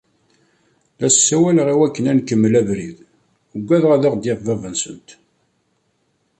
La 0.99 1.07
as-ssawaleɣ 1.09 1.67
i 1.73 1.75
wakken 1.79 2.09
ad 2.11 2.15
nkemmel 2.17 2.53
abrid, 2.59 2.97
ugadeɣ 3.55 3.91
ad 3.95 4.03
aɣ-d-yaf 4.07 4.39
bab-nsent. 4.45 5.09